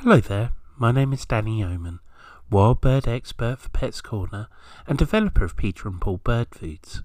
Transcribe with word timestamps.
Hello 0.00 0.20
there, 0.20 0.50
my 0.76 0.92
name 0.92 1.14
is 1.14 1.24
Danny 1.24 1.64
Oman, 1.64 2.00
wild 2.50 2.82
bird 2.82 3.08
expert 3.08 3.58
for 3.58 3.70
Pets 3.70 4.02
Corner 4.02 4.46
and 4.86 4.98
developer 4.98 5.42
of 5.42 5.56
Peter 5.56 5.88
and 5.88 5.98
Paul 5.98 6.18
Bird 6.18 6.48
Foods. 6.54 7.02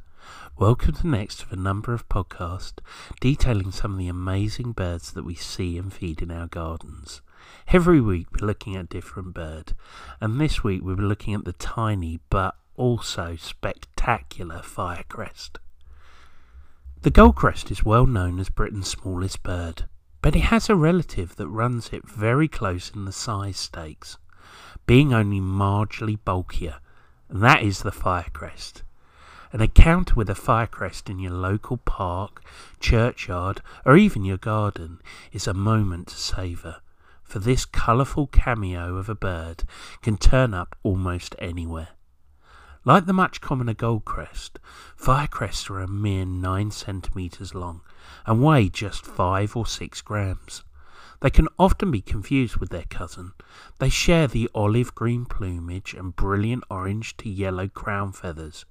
Welcome 0.57 0.95
to 0.95 1.01
the 1.01 1.07
next 1.07 1.41
of 1.41 1.53
a 1.53 1.55
number 1.55 1.93
of 1.93 2.07
podcasts 2.09 2.79
detailing 3.21 3.71
some 3.71 3.93
of 3.93 3.97
the 3.97 4.09
amazing 4.09 4.73
birds 4.73 5.13
that 5.13 5.23
we 5.23 5.35
see 5.35 5.77
and 5.77 5.91
feed 5.91 6.21
in 6.21 6.31
our 6.31 6.47
gardens. 6.47 7.21
Every 7.69 8.01
week 8.01 8.27
we're 8.33 8.45
looking 8.45 8.75
at 8.75 8.83
a 8.83 8.87
different 8.87 9.33
bird, 9.33 9.73
and 10.19 10.39
this 10.39 10.61
week 10.61 10.83
we 10.83 10.93
were 10.93 11.01
looking 11.01 11.33
at 11.33 11.45
the 11.45 11.53
tiny 11.53 12.19
but 12.29 12.55
also 12.75 13.37
spectacular 13.37 14.59
firecrest. 14.59 15.51
The 17.03 17.09
goldcrest 17.09 17.71
is 17.71 17.85
well 17.85 18.05
known 18.05 18.37
as 18.37 18.49
Britain's 18.49 18.89
smallest 18.89 19.41
bird 19.43 19.85
but 20.21 20.35
it 20.35 20.41
has 20.41 20.69
a 20.69 20.75
relative 20.75 21.35
that 21.35 21.47
runs 21.47 21.89
it 21.91 22.07
very 22.07 22.47
close 22.47 22.91
in 22.91 23.05
the 23.05 23.11
size 23.11 23.57
stakes, 23.57 24.17
being 24.85 25.13
only 25.13 25.39
marginally 25.39 26.17
bulkier, 26.23 26.77
and 27.29 27.41
that 27.41 27.63
is 27.63 27.81
the 27.81 27.91
firecrest. 27.91 28.83
An 29.51 29.61
encounter 29.61 30.13
with 30.15 30.29
a 30.29 30.33
firecrest 30.33 31.09
in 31.09 31.19
your 31.19 31.33
local 31.33 31.77
park, 31.77 32.41
churchyard, 32.79 33.61
or 33.85 33.97
even 33.97 34.23
your 34.23 34.37
garden 34.37 35.01
is 35.31 35.47
a 35.47 35.53
moment 35.53 36.07
to 36.07 36.15
savour, 36.15 36.77
for 37.23 37.39
this 37.39 37.65
colourful 37.65 38.27
cameo 38.27 38.95
of 38.95 39.09
a 39.09 39.15
bird 39.15 39.63
can 40.01 40.17
turn 40.17 40.53
up 40.53 40.75
almost 40.83 41.35
anywhere. 41.39 41.89
Like 42.83 43.05
the 43.05 43.13
much 43.13 43.41
commoner 43.41 43.75
goldcrest, 43.75 44.57
firecrests 44.99 45.69
are 45.69 45.81
a 45.81 45.87
mere 45.87 46.25
9 46.25 46.71
centimetres 46.71 47.53
long 47.53 47.81
and 48.25 48.41
weigh 48.41 48.69
just 48.69 49.05
5 49.05 49.55
or 49.55 49.67
6 49.67 50.01
grams. 50.01 50.63
They 51.19 51.29
can 51.29 51.47
often 51.59 51.91
be 51.91 52.01
confused 52.01 52.57
with 52.57 52.71
their 52.71 52.85
cousin. 52.89 53.33
They 53.77 53.89
share 53.89 54.25
the 54.25 54.49
olive 54.55 54.95
green 54.95 55.25
plumage 55.25 55.93
and 55.93 56.15
brilliant 56.15 56.63
orange 56.71 57.15
to 57.17 57.29
yellow 57.29 57.67
crown 57.67 58.13
feathers, 58.13 58.65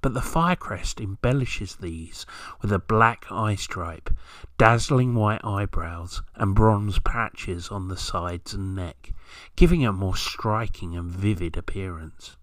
but 0.00 0.14
the 0.14 0.20
firecrest 0.20 0.98
embellishes 0.98 1.76
these 1.76 2.24
with 2.62 2.72
a 2.72 2.78
black 2.78 3.26
eye 3.30 3.56
stripe, 3.56 4.08
dazzling 4.56 5.14
white 5.14 5.44
eyebrows, 5.44 6.22
and 6.34 6.54
bronze 6.54 6.98
patches 6.98 7.68
on 7.68 7.88
the 7.88 7.98
sides 7.98 8.54
and 8.54 8.74
neck, 8.74 9.12
giving 9.54 9.84
a 9.84 9.92
more 9.92 10.16
striking 10.16 10.96
and 10.96 11.10
vivid 11.10 11.58
appearance. 11.58 12.38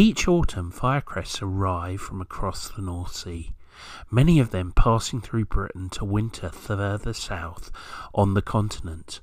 Each 0.00 0.26
autumn, 0.26 0.72
firecrests 0.72 1.42
arrive 1.42 2.00
from 2.00 2.22
across 2.22 2.70
the 2.70 2.80
North 2.80 3.14
Sea, 3.14 3.52
many 4.10 4.40
of 4.40 4.50
them 4.50 4.72
passing 4.74 5.20
through 5.20 5.44
Britain 5.44 5.90
to 5.90 6.06
winter 6.06 6.48
further 6.48 7.12
south 7.12 7.70
on 8.14 8.32
the 8.32 8.40
continent. 8.40 9.20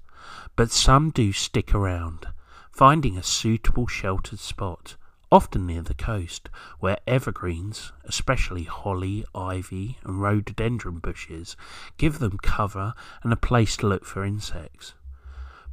But 0.55 0.69
some 0.69 1.09
do 1.09 1.33
stick 1.33 1.73
around, 1.73 2.27
finding 2.69 3.17
a 3.17 3.23
suitable 3.23 3.87
sheltered 3.87 4.37
spot, 4.37 4.97
often 5.31 5.65
near 5.65 5.81
the 5.81 5.95
coast, 5.95 6.47
where 6.79 6.99
evergreens, 7.07 7.91
especially 8.03 8.65
holly, 8.65 9.25
ivy, 9.33 9.97
and 10.03 10.21
rhododendron 10.21 10.99
bushes, 10.99 11.57
give 11.97 12.19
them 12.19 12.37
cover 12.43 12.93
and 13.23 13.33
a 13.33 13.35
place 13.35 13.77
to 13.77 13.87
look 13.87 14.05
for 14.05 14.23
insects. 14.23 14.93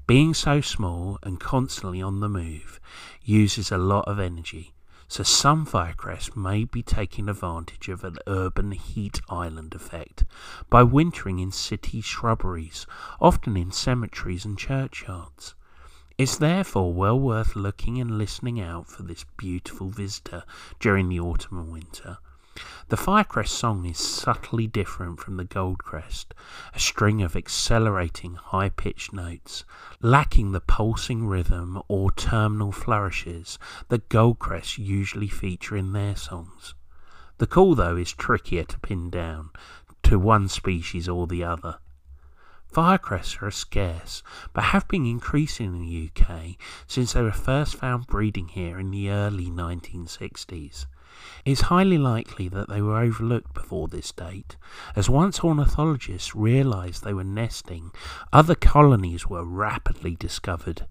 Being 0.06 0.32
so 0.32 0.62
small 0.62 1.18
and 1.22 1.38
constantly 1.38 2.00
on 2.00 2.20
the 2.20 2.28
move 2.30 2.80
uses 3.22 3.70
a 3.70 3.76
lot 3.76 4.08
of 4.08 4.18
energy, 4.18 4.73
so 5.08 5.22
some 5.22 5.66
firecrests 5.66 6.36
may 6.36 6.64
be 6.64 6.82
taking 6.82 7.28
advantage 7.28 7.88
of 7.88 8.04
an 8.04 8.16
urban 8.26 8.72
heat 8.72 9.20
island 9.28 9.74
effect 9.74 10.24
by 10.70 10.82
wintering 10.82 11.38
in 11.38 11.52
city 11.52 12.00
shrubberies, 12.00 12.86
often 13.20 13.56
in 13.56 13.70
cemeteries 13.70 14.44
and 14.44 14.58
churchyards. 14.58 15.54
It's 16.16 16.36
therefore 16.36 16.94
well 16.94 17.18
worth 17.18 17.56
looking 17.56 18.00
and 18.00 18.18
listening 18.18 18.60
out 18.60 18.88
for 18.88 19.02
this 19.02 19.24
beautiful 19.36 19.90
visitor 19.90 20.44
during 20.78 21.08
the 21.08 21.18
autumn 21.20 21.58
and 21.58 21.72
winter. 21.72 22.18
The 22.88 22.96
firecrest 22.96 23.48
song 23.48 23.84
is 23.84 23.98
subtly 23.98 24.68
different 24.68 25.18
from 25.18 25.36
the 25.36 25.44
goldcrest, 25.44 26.26
a 26.72 26.78
string 26.78 27.20
of 27.20 27.34
accelerating 27.34 28.34
high 28.34 28.68
pitched 28.68 29.12
notes, 29.12 29.64
lacking 30.00 30.52
the 30.52 30.60
pulsing 30.60 31.26
rhythm 31.26 31.82
or 31.88 32.12
terminal 32.12 32.70
flourishes 32.70 33.58
that 33.88 34.08
goldcrests 34.08 34.78
usually 34.78 35.26
feature 35.26 35.76
in 35.76 35.92
their 35.92 36.14
songs. 36.14 36.74
The 37.38 37.48
call, 37.48 37.74
though, 37.74 37.96
is 37.96 38.12
trickier 38.12 38.62
to 38.62 38.78
pin 38.78 39.10
down 39.10 39.50
to 40.04 40.18
one 40.18 40.46
species 40.46 41.08
or 41.08 41.26
the 41.26 41.42
other. 41.42 41.78
Firecrests 42.72 43.42
are 43.42 43.50
scarce, 43.50 44.22
but 44.52 44.64
have 44.64 44.86
been 44.86 45.06
increasing 45.06 45.74
in 45.74 45.80
the 45.80 46.10
UK 46.10 46.56
since 46.86 47.12
they 47.12 47.22
were 47.22 47.32
first 47.32 47.74
found 47.74 48.06
breeding 48.06 48.48
here 48.48 48.78
in 48.78 48.90
the 48.90 49.10
early 49.10 49.46
1960s. 49.46 50.86
It 51.44 51.52
is 51.52 51.60
highly 51.62 51.98
likely 51.98 52.48
that 52.48 52.68
they 52.68 52.82
were 52.82 52.98
overlooked 52.98 53.54
before 53.54 53.88
this 53.88 54.12
date, 54.12 54.56
as 54.96 55.08
once 55.08 55.44
ornithologists 55.44 56.34
realized 56.34 57.04
they 57.04 57.14
were 57.14 57.24
nesting, 57.24 57.92
other 58.32 58.54
colonies 58.54 59.26
were 59.26 59.44
rapidly 59.44 60.16
discovered. 60.16 60.86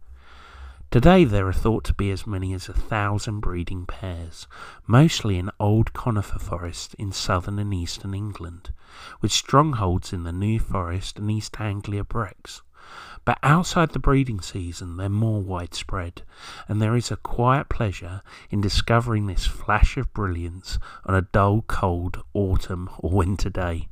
Today 0.92 1.24
there 1.24 1.48
are 1.48 1.54
thought 1.54 1.84
to 1.86 1.94
be 1.96 2.12
as 2.12 2.28
many 2.28 2.54
as 2.54 2.70
a 2.70 2.74
thousand 2.74 3.40
breeding 3.40 3.88
pairs, 3.88 4.48
mostly 4.86 5.40
in 5.40 5.50
old 5.60 5.92
conifer 5.94 6.38
forests 6.38 6.94
in 7.00 7.12
southern 7.12 7.58
and 7.58 7.74
eastern 7.74 8.14
England, 8.14 8.72
with 9.20 9.32
strongholds 9.32 10.14
in 10.14 10.24
the 10.24 10.32
New 10.32 10.60
Forest 10.60 11.18
and 11.18 11.32
East 11.32 11.60
Anglia 11.60 12.04
brecks. 12.04 12.62
But 13.26 13.40
outside 13.42 13.92
the 13.92 14.00
breeding 14.00 14.42
season, 14.42 14.98
they're 14.98 15.08
more 15.08 15.42
widespread, 15.42 16.24
and 16.68 16.82
there 16.82 16.96
is 16.96 17.10
a 17.10 17.16
quiet 17.16 17.70
pleasure 17.70 18.22
in 18.50 18.60
discovering 18.60 19.28
this 19.28 19.46
flash 19.46 19.96
of 19.96 20.14
brilliance 20.14 20.78
on 21.06 21.16
a 21.16 21.22
dull, 21.22 21.62
cold 21.62 22.22
autumn 22.34 22.90
or 22.98 23.12
winter 23.12 23.50
day. 23.50 23.88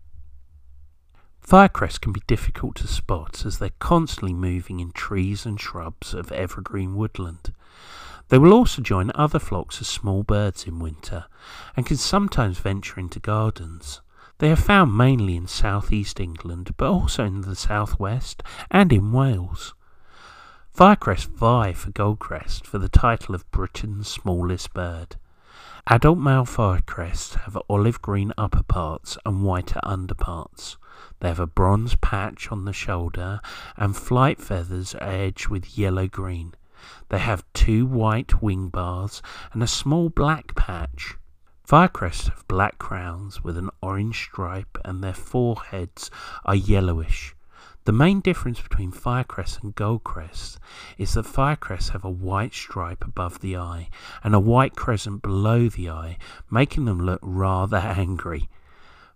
Firecrests 1.45 1.99
can 1.99 2.11
be 2.11 2.21
difficult 2.27 2.75
to 2.75 2.87
spot 2.87 3.45
as 3.45 3.57
they're 3.57 3.71
constantly 3.79 4.33
moving 4.33 4.79
in 4.79 4.91
trees 4.91 5.45
and 5.45 5.59
shrubs 5.59 6.13
of 6.13 6.31
evergreen 6.31 6.95
woodland. 6.95 7.53
They 8.29 8.37
will 8.37 8.53
also 8.53 8.81
join 8.81 9.11
other 9.15 9.39
flocks 9.39 9.81
of 9.81 9.87
small 9.87 10.23
birds 10.23 10.65
in 10.65 10.79
winter 10.79 11.25
and 11.75 11.85
can 11.85 11.97
sometimes 11.97 12.59
venture 12.59 12.99
into 12.99 13.19
gardens. 13.19 14.01
They 14.41 14.51
are 14.51 14.55
found 14.55 14.97
mainly 14.97 15.35
in 15.35 15.45
southeast 15.45 16.19
England, 16.19 16.71
but 16.75 16.89
also 16.89 17.23
in 17.23 17.41
the 17.41 17.55
southwest 17.55 18.41
and 18.71 18.91
in 18.91 19.11
Wales. 19.11 19.75
Firecrest 20.75 21.27
vie 21.27 21.73
for 21.73 21.91
Goldcrest 21.91 22.65
for 22.65 22.79
the 22.79 22.89
title 22.89 23.35
of 23.35 23.49
Britain's 23.51 24.07
smallest 24.07 24.73
bird. 24.73 25.17
Adult 25.85 26.17
male 26.17 26.45
firecrests 26.45 27.35
have 27.41 27.55
olive 27.69 28.01
green 28.01 28.33
upperparts 28.35 29.15
and 29.27 29.43
whiter 29.43 29.79
underparts. 29.83 30.75
They 31.19 31.27
have 31.27 31.39
a 31.39 31.45
bronze 31.45 31.95
patch 31.97 32.51
on 32.51 32.65
the 32.65 32.73
shoulder 32.73 33.41
and 33.77 33.95
flight 33.95 34.41
feathers 34.41 34.95
edged 34.99 35.49
with 35.49 35.77
yellow 35.77 36.07
green. 36.07 36.55
They 37.09 37.19
have 37.19 37.45
two 37.53 37.85
white 37.85 38.41
wing 38.41 38.69
bars 38.69 39.21
and 39.53 39.61
a 39.61 39.67
small 39.67 40.09
black 40.09 40.55
patch. 40.55 41.15
Firecrests 41.71 42.27
have 42.27 42.45
black 42.49 42.77
crowns 42.79 43.45
with 43.45 43.57
an 43.57 43.69
orange 43.81 44.25
stripe 44.25 44.77
and 44.83 45.01
their 45.01 45.13
foreheads 45.13 46.11
are 46.43 46.53
yellowish. 46.53 47.33
The 47.85 47.93
main 47.93 48.19
difference 48.19 48.59
between 48.59 48.91
firecrests 48.91 49.63
and 49.63 49.73
goldcrests 49.73 50.57
is 50.97 51.13
that 51.13 51.23
firecrests 51.23 51.91
have 51.91 52.03
a 52.03 52.09
white 52.09 52.53
stripe 52.53 53.05
above 53.05 53.39
the 53.39 53.55
eye 53.55 53.89
and 54.21 54.35
a 54.35 54.39
white 54.41 54.75
crescent 54.75 55.21
below 55.21 55.69
the 55.69 55.89
eye, 55.89 56.17
making 56.49 56.83
them 56.83 56.99
look 56.99 57.21
rather 57.23 57.77
angry. 57.77 58.49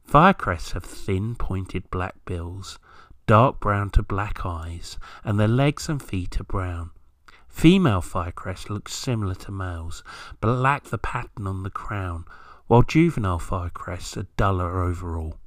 Firecrests 0.09 0.71
have 0.71 0.85
thin 0.85 1.35
pointed 1.35 1.91
black 1.91 2.15
bills, 2.23 2.79
dark 3.27 3.59
brown 3.59 3.89
to 3.89 4.01
black 4.01 4.45
eyes, 4.45 4.97
and 5.25 5.37
their 5.37 5.49
legs 5.49 5.89
and 5.89 6.01
feet 6.01 6.39
are 6.39 6.45
brown. 6.45 6.91
Female 7.49 8.01
firecrests 8.01 8.69
look 8.69 8.87
similar 8.87 9.35
to 9.35 9.51
males, 9.51 10.05
but 10.39 10.55
lack 10.55 10.85
the 10.85 10.97
pattern 10.97 11.47
on 11.47 11.63
the 11.63 11.69
crown, 11.69 12.23
while 12.67 12.81
juvenile 12.81 13.39
firecrests 13.39 14.17
are 14.17 14.27
duller 14.37 14.83
overall. 14.83 15.37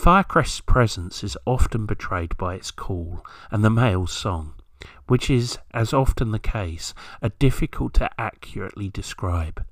Firecrest's 0.00 0.62
presence 0.62 1.22
is 1.22 1.36
often 1.44 1.84
betrayed 1.84 2.34
by 2.38 2.54
its 2.54 2.70
call 2.70 3.22
and 3.50 3.62
the 3.62 3.68
male's 3.68 4.10
song, 4.10 4.54
which 5.08 5.28
is, 5.28 5.58
as 5.74 5.92
often 5.92 6.30
the 6.30 6.38
case, 6.38 6.94
a 7.20 7.28
difficult 7.28 7.92
to 7.92 8.08
accurately 8.18 8.88
describe. 8.88 9.62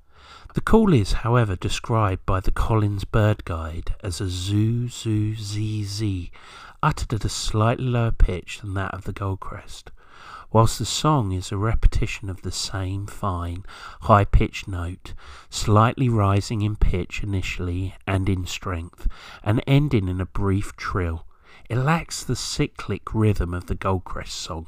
The 0.53 0.61
call 0.61 0.93
is, 0.93 1.13
however, 1.23 1.55
described 1.55 2.27
by 2.27 2.41
the 2.41 2.51
Collins 2.51 3.05
Bird 3.05 3.43
Guide 3.43 3.95
as 4.03 4.21
a 4.21 4.29
zoo, 4.29 4.87
zoo, 4.87 5.33
zee, 5.35 5.83
zee, 5.83 6.31
uttered 6.83 7.11
at 7.11 7.25
a 7.25 7.29
slightly 7.29 7.85
lower 7.85 8.11
pitch 8.11 8.59
than 8.61 8.75
that 8.75 8.93
of 8.93 9.05
the 9.05 9.13
goldcrest, 9.13 9.85
whilst 10.51 10.79
the 10.79 10.85
song 10.85 11.31
is 11.31 11.51
a 11.51 11.57
repetition 11.57 12.29
of 12.29 12.41
the 12.41 12.51
same 12.51 13.05
fine, 13.05 13.63
high 14.01 14.25
pitched 14.25 14.67
note, 14.67 15.13
slightly 15.49 16.09
rising 16.09 16.61
in 16.61 16.75
pitch 16.75 17.21
initially 17.23 17.95
and 18.07 18.27
in 18.27 18.45
strength, 18.45 19.07
and 19.43 19.63
ending 19.67 20.07
in 20.07 20.19
a 20.19 20.25
brief 20.25 20.75
trill. 20.75 21.25
It 21.69 21.77
lacks 21.77 22.23
the 22.23 22.35
cyclic 22.35 23.13
rhythm 23.13 23.53
of 23.53 23.67
the 23.67 23.75
goldcrest 23.75 24.29
song. 24.29 24.67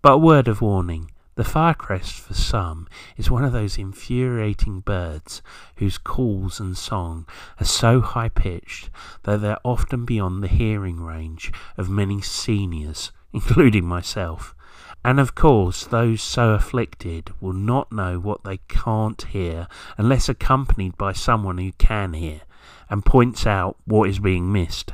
But 0.00 0.12
a 0.12 0.18
word 0.18 0.48
of 0.48 0.60
warning 0.60 1.10
the 1.38 1.44
firecrest, 1.44 2.18
for 2.18 2.34
some, 2.34 2.88
is 3.16 3.30
one 3.30 3.44
of 3.44 3.52
those 3.52 3.78
infuriating 3.78 4.80
birds 4.80 5.40
whose 5.76 5.96
calls 5.96 6.58
and 6.58 6.76
song 6.76 7.28
are 7.60 7.64
so 7.64 8.00
high 8.00 8.28
pitched 8.28 8.90
that 9.22 9.40
they're 9.40 9.60
often 9.64 10.04
beyond 10.04 10.42
the 10.42 10.48
hearing 10.48 11.00
range 11.00 11.52
of 11.76 11.88
many 11.88 12.20
seniors, 12.20 13.12
including 13.32 13.84
myself. 13.84 14.54
And 15.04 15.20
of 15.20 15.34
course, 15.34 15.84
those 15.84 16.20
so 16.22 16.50
afflicted 16.50 17.32
will 17.40 17.52
not 17.52 17.92
know 17.92 18.18
what 18.18 18.44
they 18.44 18.58
can't 18.68 19.22
hear 19.22 19.68
unless 19.96 20.28
accompanied 20.28 20.96
by 20.96 21.12
someone 21.12 21.58
who 21.58 21.72
can 21.72 22.14
hear 22.14 22.42
and 22.90 23.04
points 23.04 23.46
out 23.46 23.76
what 23.84 24.08
is 24.08 24.18
being 24.18 24.52
missed. 24.52 24.92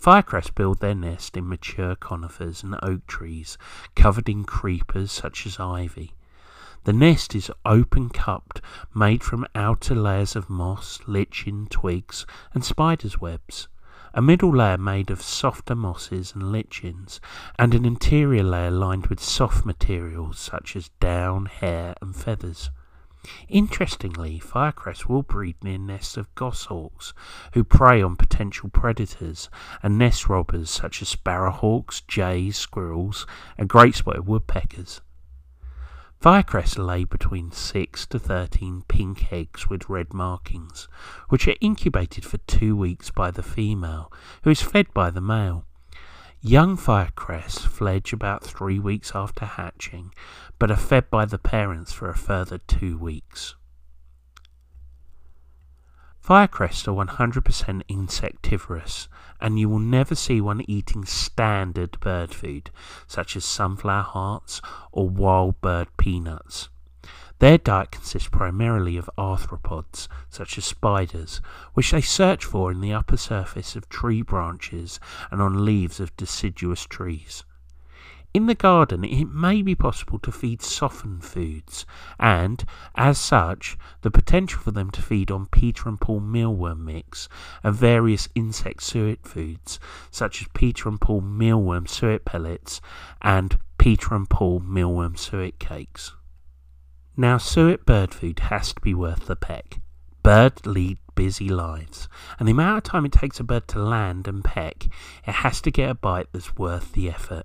Firecrest 0.00 0.54
build 0.54 0.78
their 0.78 0.94
nest 0.94 1.36
in 1.36 1.46
mature 1.46 1.94
conifers 1.94 2.62
and 2.62 2.74
oak 2.82 3.06
trees 3.06 3.58
covered 3.94 4.30
in 4.30 4.44
creepers 4.44 5.12
such 5.12 5.46
as 5.46 5.60
ivy. 5.60 6.14
The 6.84 6.94
nest 6.94 7.34
is 7.34 7.50
open 7.66 8.08
cupped, 8.08 8.62
made 8.94 9.22
from 9.22 9.46
outer 9.54 9.94
layers 9.94 10.34
of 10.34 10.48
moss, 10.48 11.00
lichen, 11.06 11.66
twigs, 11.66 12.24
and 12.54 12.64
spiders' 12.64 13.20
webs, 13.20 13.68
a 14.14 14.22
middle 14.22 14.56
layer 14.56 14.78
made 14.78 15.10
of 15.10 15.20
softer 15.20 15.74
mosses 15.74 16.32
and 16.34 16.50
lichens, 16.50 17.20
and 17.58 17.74
an 17.74 17.84
interior 17.84 18.42
layer 18.42 18.70
lined 18.70 19.08
with 19.08 19.20
soft 19.20 19.66
materials 19.66 20.38
such 20.38 20.76
as 20.76 20.88
down, 21.00 21.44
hair, 21.44 21.94
and 22.00 22.16
feathers. 22.16 22.70
Interestingly, 23.48 24.40
firecrest 24.40 25.06
will 25.06 25.22
breed 25.22 25.56
near 25.62 25.76
nests 25.76 26.16
of 26.16 26.34
goshawks, 26.34 27.12
who 27.52 27.62
prey 27.62 28.00
on 28.00 28.16
potential 28.16 28.70
predators 28.70 29.50
and 29.82 29.98
nest 29.98 30.28
robbers 30.28 30.70
such 30.70 31.02
as 31.02 31.14
sparrowhawks, 31.14 32.00
jays, 32.06 32.56
squirrels, 32.56 33.26
and 33.58 33.68
great 33.68 33.94
spotted 33.94 34.26
woodpeckers. 34.26 35.02
Firecrests 36.20 36.76
lay 36.76 37.04
between 37.04 37.50
6 37.50 38.06
to 38.06 38.18
13 38.18 38.84
pink 38.88 39.32
eggs 39.32 39.70
with 39.70 39.88
red 39.88 40.12
markings, 40.12 40.86
which 41.30 41.48
are 41.48 41.56
incubated 41.60 42.24
for 42.26 42.36
two 42.38 42.76
weeks 42.76 43.10
by 43.10 43.30
the 43.30 43.42
female, 43.42 44.12
who 44.42 44.50
is 44.50 44.60
fed 44.60 44.92
by 44.92 45.10
the 45.10 45.22
male. 45.22 45.64
Young 46.42 46.78
firecrests 46.78 47.66
fledge 47.66 48.14
about 48.14 48.42
three 48.42 48.78
weeks 48.78 49.12
after 49.14 49.44
hatching, 49.44 50.14
but 50.58 50.70
are 50.70 50.76
fed 50.76 51.10
by 51.10 51.26
the 51.26 51.36
parents 51.36 51.92
for 51.92 52.08
a 52.08 52.16
further 52.16 52.56
two 52.56 52.96
weeks. 52.96 53.56
Firecrests 56.24 56.88
are 56.88 57.04
100% 57.04 57.82
insectivorous, 57.88 59.08
and 59.38 59.60
you 59.60 59.68
will 59.68 59.80
never 59.80 60.14
see 60.14 60.40
one 60.40 60.62
eating 60.66 61.04
standard 61.04 62.00
bird 62.00 62.32
food, 62.32 62.70
such 63.06 63.36
as 63.36 63.44
sunflower 63.44 64.04
hearts 64.04 64.62
or 64.92 65.10
wild 65.10 65.60
bird 65.60 65.88
peanuts. 65.98 66.70
Their 67.40 67.56
diet 67.56 67.90
consists 67.90 68.28
primarily 68.28 68.98
of 68.98 69.08
arthropods, 69.16 70.08
such 70.28 70.58
as 70.58 70.66
spiders, 70.66 71.40
which 71.72 71.90
they 71.90 72.02
search 72.02 72.44
for 72.44 72.70
in 72.70 72.82
the 72.82 72.92
upper 72.92 73.16
surface 73.16 73.74
of 73.74 73.88
tree 73.88 74.20
branches 74.20 75.00
and 75.30 75.40
on 75.40 75.64
leaves 75.64 76.00
of 76.00 76.14
deciduous 76.18 76.84
trees. 76.84 77.44
In 78.34 78.44
the 78.44 78.54
garden, 78.54 79.04
it 79.04 79.32
may 79.32 79.62
be 79.62 79.74
possible 79.74 80.18
to 80.18 80.30
feed 80.30 80.60
softened 80.60 81.24
foods, 81.24 81.86
and, 82.18 82.62
as 82.94 83.16
such, 83.16 83.78
the 84.02 84.10
potential 84.10 84.60
for 84.60 84.70
them 84.70 84.90
to 84.90 85.00
feed 85.00 85.30
on 85.30 85.46
Peter 85.46 85.88
and 85.88 85.98
Paul 85.98 86.20
mealworm 86.20 86.84
mix 86.84 87.26
and 87.64 87.74
various 87.74 88.28
insect 88.34 88.82
suet 88.82 89.26
foods, 89.26 89.80
such 90.10 90.42
as 90.42 90.48
Peter 90.52 90.90
and 90.90 91.00
Paul 91.00 91.22
mealworm 91.22 91.86
suet 91.88 92.26
pellets 92.26 92.82
and 93.22 93.58
Peter 93.78 94.14
and 94.14 94.28
Paul 94.28 94.60
mealworm 94.60 95.16
suet 95.16 95.58
cakes. 95.58 96.12
Now, 97.20 97.36
suet 97.36 97.84
bird 97.84 98.14
food 98.14 98.38
has 98.38 98.72
to 98.72 98.80
be 98.80 98.94
worth 98.94 99.26
the 99.26 99.36
peck. 99.36 99.80
Birds 100.22 100.64
lead 100.64 100.96
busy 101.14 101.50
lives, 101.50 102.08
and 102.38 102.48
the 102.48 102.52
amount 102.52 102.78
of 102.78 102.84
time 102.84 103.04
it 103.04 103.12
takes 103.12 103.38
a 103.38 103.44
bird 103.44 103.68
to 103.68 103.78
land 103.78 104.26
and 104.26 104.42
peck, 104.42 104.86
it 105.26 105.32
has 105.32 105.60
to 105.60 105.70
get 105.70 105.90
a 105.90 105.94
bite 105.94 106.28
that's 106.32 106.56
worth 106.56 106.92
the 106.92 107.10
effort. 107.10 107.44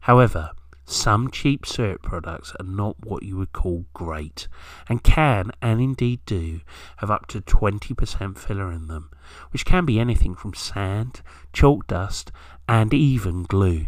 However, 0.00 0.50
some 0.84 1.30
cheap 1.30 1.64
suet 1.64 2.02
products 2.02 2.52
are 2.60 2.66
not 2.66 3.06
what 3.06 3.22
you 3.22 3.38
would 3.38 3.54
call 3.54 3.86
great, 3.94 4.48
and 4.86 5.02
can, 5.02 5.50
and 5.62 5.80
indeed 5.80 6.20
do, 6.26 6.60
have 6.98 7.10
up 7.10 7.26
to 7.28 7.40
20% 7.40 8.36
filler 8.36 8.70
in 8.70 8.86
them, 8.86 9.08
which 9.50 9.64
can 9.64 9.86
be 9.86 9.98
anything 9.98 10.34
from 10.34 10.52
sand, 10.52 11.22
chalk 11.54 11.86
dust, 11.86 12.32
and 12.68 12.92
even 12.92 13.44
glue. 13.44 13.86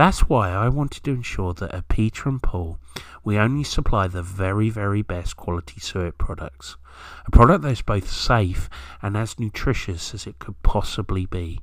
That's 0.00 0.30
why 0.30 0.48
I 0.48 0.70
wanted 0.70 1.04
to 1.04 1.10
ensure 1.10 1.52
that 1.52 1.74
at 1.74 1.88
Peter 1.88 2.30
and 2.30 2.42
Paul 2.42 2.78
we 3.22 3.36
only 3.36 3.64
supply 3.64 4.08
the 4.08 4.22
very, 4.22 4.70
very 4.70 5.02
best 5.02 5.36
quality 5.36 5.78
suet 5.78 6.16
products. 6.16 6.78
A 7.26 7.30
product 7.30 7.60
that 7.64 7.72
is 7.72 7.82
both 7.82 8.10
safe 8.10 8.70
and 9.02 9.14
as 9.14 9.38
nutritious 9.38 10.14
as 10.14 10.26
it 10.26 10.38
could 10.38 10.62
possibly 10.62 11.26
be. 11.26 11.60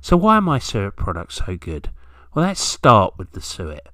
So 0.00 0.16
why 0.16 0.36
are 0.36 0.40
my 0.40 0.58
suet 0.58 0.96
products 0.96 1.42
so 1.44 1.58
good? 1.58 1.90
Well, 2.34 2.46
let's 2.46 2.62
start 2.62 3.18
with 3.18 3.32
the 3.32 3.42
suet. 3.42 3.88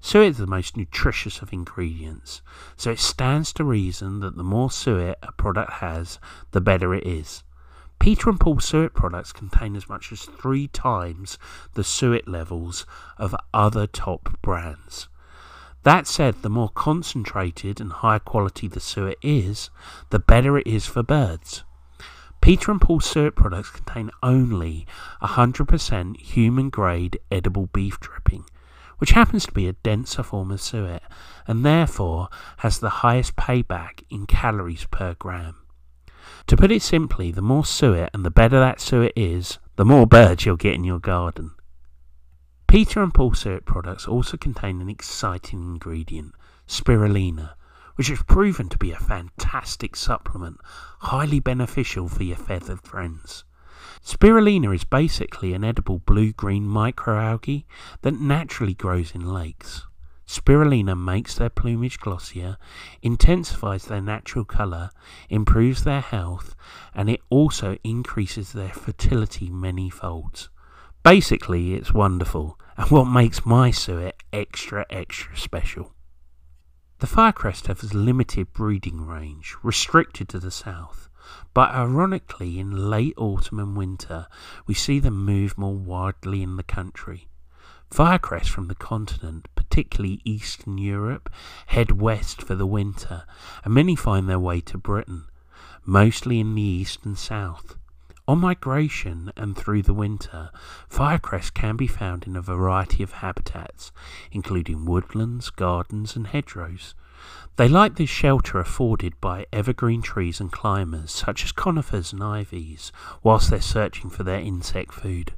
Suet 0.00 0.28
is 0.28 0.38
the 0.38 0.46
most 0.46 0.76
nutritious 0.76 1.42
of 1.42 1.52
ingredients, 1.52 2.40
so 2.76 2.92
it 2.92 3.00
stands 3.00 3.52
to 3.54 3.64
reason 3.64 4.20
that 4.20 4.36
the 4.36 4.44
more 4.44 4.70
suet 4.70 5.18
a 5.24 5.32
product 5.32 5.72
has, 5.72 6.20
the 6.52 6.60
better 6.60 6.94
it 6.94 7.04
is. 7.04 7.42
Peter 7.98 8.30
and 8.30 8.38
Paul 8.38 8.60
suet 8.60 8.94
products 8.94 9.32
contain 9.32 9.74
as 9.76 9.88
much 9.88 10.12
as 10.12 10.22
three 10.22 10.68
times 10.68 11.38
the 11.74 11.84
suet 11.84 12.28
levels 12.28 12.86
of 13.18 13.34
other 13.52 13.86
top 13.86 14.40
brands. 14.40 15.08
That 15.82 16.06
said, 16.06 16.42
the 16.42 16.50
more 16.50 16.68
concentrated 16.68 17.80
and 17.80 17.92
higher 17.92 18.18
quality 18.18 18.68
the 18.68 18.80
suet 18.80 19.18
is, 19.22 19.70
the 20.10 20.18
better 20.18 20.58
it 20.58 20.66
is 20.66 20.86
for 20.86 21.02
birds. 21.02 21.64
Peter 22.40 22.70
and 22.70 22.80
Paul 22.80 23.00
suet 23.00 23.34
products 23.34 23.70
contain 23.70 24.10
only 24.22 24.86
100% 25.22 26.16
human 26.18 26.70
grade 26.70 27.18
edible 27.30 27.66
beef 27.66 27.98
dripping, 28.00 28.44
which 28.98 29.10
happens 29.10 29.44
to 29.46 29.52
be 29.52 29.66
a 29.66 29.72
denser 29.72 30.22
form 30.22 30.50
of 30.50 30.60
suet 30.60 31.02
and 31.46 31.64
therefore 31.64 32.28
has 32.58 32.78
the 32.78 32.88
highest 32.88 33.36
payback 33.36 34.02
in 34.08 34.26
calories 34.26 34.86
per 34.90 35.14
gram. 35.14 35.56
To 36.48 36.56
put 36.56 36.72
it 36.72 36.80
simply, 36.80 37.30
the 37.30 37.42
more 37.42 37.66
suet 37.66 38.08
and 38.14 38.24
the 38.24 38.30
better 38.30 38.58
that 38.58 38.80
suet 38.80 39.12
is, 39.14 39.58
the 39.76 39.84
more 39.84 40.06
birds 40.06 40.46
you'll 40.46 40.56
get 40.56 40.74
in 40.74 40.82
your 40.82 40.98
garden. 40.98 41.50
Peter 42.66 43.02
and 43.02 43.12
Paul 43.12 43.34
suet 43.34 43.66
products 43.66 44.08
also 44.08 44.38
contain 44.38 44.80
an 44.80 44.88
exciting 44.88 45.62
ingredient, 45.62 46.34
spirulina, 46.66 47.50
which 47.96 48.08
has 48.08 48.22
proven 48.22 48.70
to 48.70 48.78
be 48.78 48.92
a 48.92 48.98
fantastic 48.98 49.94
supplement, 49.94 50.58
highly 51.00 51.38
beneficial 51.38 52.08
for 52.08 52.22
your 52.22 52.36
feathered 52.36 52.80
friends. 52.80 53.44
Spirulina 54.02 54.74
is 54.74 54.84
basically 54.84 55.52
an 55.52 55.64
edible 55.64 55.98
blue-green 55.98 56.64
microalgae 56.64 57.64
that 58.00 58.20
naturally 58.20 58.74
grows 58.74 59.14
in 59.14 59.26
lakes. 59.26 59.84
Spirulina 60.28 60.94
makes 60.94 61.36
their 61.36 61.48
plumage 61.48 61.98
glossier, 61.98 62.58
intensifies 63.00 63.86
their 63.86 64.02
natural 64.02 64.44
colour, 64.44 64.90
improves 65.30 65.84
their 65.84 66.02
health, 66.02 66.54
and 66.94 67.08
it 67.08 67.22
also 67.30 67.78
increases 67.82 68.52
their 68.52 68.68
fertility 68.68 69.48
many 69.48 69.88
folds. 69.88 70.50
Basically, 71.02 71.72
it's 71.72 71.94
wonderful, 71.94 72.60
and 72.76 72.90
what 72.90 73.06
makes 73.06 73.46
my 73.46 73.70
suet 73.70 74.22
extra, 74.30 74.84
extra 74.90 75.34
special. 75.34 75.94
The 76.98 77.06
firecrest 77.06 77.68
has 77.68 77.90
a 77.90 77.96
limited 77.96 78.52
breeding 78.52 79.06
range, 79.06 79.56
restricted 79.62 80.28
to 80.28 80.38
the 80.38 80.50
south, 80.50 81.08
but 81.54 81.70
ironically, 81.70 82.58
in 82.58 82.90
late 82.90 83.14
autumn 83.16 83.60
and 83.60 83.74
winter, 83.74 84.26
we 84.66 84.74
see 84.74 84.98
them 84.98 85.24
move 85.24 85.56
more 85.56 85.76
widely 85.76 86.42
in 86.42 86.56
the 86.56 86.62
country. 86.62 87.28
Firecrest 87.90 88.48
from 88.50 88.68
the 88.68 88.74
continent, 88.74 89.48
particularly 89.78 90.20
Eastern 90.24 90.76
Europe, 90.76 91.30
head 91.68 92.00
west 92.00 92.42
for 92.42 92.56
the 92.56 92.66
winter, 92.66 93.22
and 93.64 93.72
many 93.72 93.94
find 93.94 94.28
their 94.28 94.38
way 94.40 94.60
to 94.60 94.76
Britain, 94.76 95.26
mostly 95.84 96.40
in 96.40 96.56
the 96.56 96.62
east 96.62 97.04
and 97.04 97.16
south. 97.16 97.76
On 98.26 98.40
migration 98.40 99.30
and 99.36 99.56
through 99.56 99.82
the 99.82 99.94
winter, 99.94 100.50
firecrest 100.90 101.54
can 101.54 101.76
be 101.76 101.86
found 101.86 102.26
in 102.26 102.34
a 102.34 102.42
variety 102.42 103.04
of 103.04 103.12
habitats, 103.12 103.92
including 104.32 104.84
woodlands, 104.84 105.48
gardens, 105.48 106.16
and 106.16 106.26
hedgerows. 106.26 106.96
They 107.54 107.68
like 107.68 107.94
the 107.94 108.06
shelter 108.06 108.58
afforded 108.58 109.20
by 109.20 109.46
evergreen 109.52 110.02
trees 110.02 110.40
and 110.40 110.50
climbers, 110.50 111.12
such 111.12 111.44
as 111.44 111.52
conifers 111.52 112.12
and 112.12 112.24
ivies, 112.24 112.90
whilst 113.22 113.50
they're 113.50 113.60
searching 113.60 114.10
for 114.10 114.24
their 114.24 114.40
insect 114.40 114.92
food. 114.92 115.34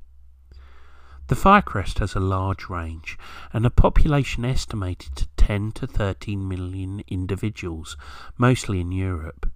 The 1.30 1.36
firecrest 1.36 2.00
has 2.00 2.16
a 2.16 2.18
large 2.18 2.68
range 2.68 3.16
and 3.52 3.64
a 3.64 3.70
population 3.70 4.44
estimated 4.44 5.14
to 5.14 5.28
10 5.36 5.70
to 5.76 5.86
13 5.86 6.48
million 6.48 7.04
individuals, 7.06 7.96
mostly 8.36 8.80
in 8.80 8.90
Europe. 8.90 9.48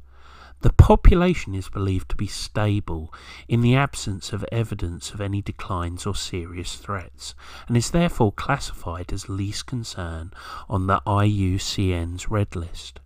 The 0.61 0.73
population 0.73 1.53
is 1.53 1.69
believed 1.69 2.11
to 2.11 2.17
be 2.17 2.29
stable 2.29 3.13
in 3.49 3.61
the 3.61 3.75
absence 3.75 4.33
of 4.33 4.45
evidence 4.53 5.11
of 5.11 5.21
any 5.21 5.43
declines 5.43 6.07
or 6.07 6.15
serious 6.15 6.77
threats, 6.77 7.35
and 7.67 7.77
is 7.77 7.91
therefore 7.91 8.31
classified 8.31 9.13
as 9.13 9.29
least 9.29 9.67
concern 9.67 10.33
on 10.69 10.87
the 10.87 11.03
IUCN's 11.05 12.31
Red 12.31 12.55
List. 12.55 13.01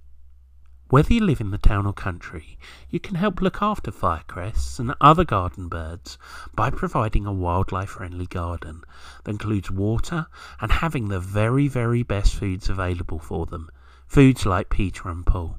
Whether 0.91 1.13
you 1.13 1.21
live 1.21 1.43
in 1.43 1.51
the 1.51 1.59
town 1.59 1.87
or 1.87 1.93
country, 1.93 2.59
you 2.89 2.99
can 2.99 3.17
help 3.17 3.43
look 3.43 3.61
after 3.61 3.91
firecrests 3.91 4.79
and 4.79 4.95
other 5.03 5.25
garden 5.25 5.69
birds 5.69 6.17
by 6.55 6.71
providing 6.71 7.27
a 7.27 7.33
wildlife 7.33 7.91
friendly 7.91 8.25
garden 8.25 8.81
that 9.25 9.33
includes 9.33 9.71
water 9.71 10.29
and 10.63 10.73
having 10.73 11.09
the 11.09 11.21
very, 11.21 11.69
very 11.69 12.03
best 12.03 12.35
foods 12.35 12.71
available 12.71 13.19
for 13.19 13.45
them. 13.45 13.69
Foods 14.07 14.47
like 14.47 14.71
Peter 14.71 15.11
and 15.11 15.27
Paul. 15.27 15.59